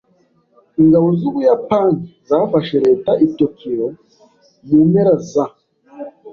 [0.81, 1.99] Ingabo z'Ubuyapani
[2.29, 3.87] zafashe leta i Tokiyo
[4.67, 5.45] mu mpera za.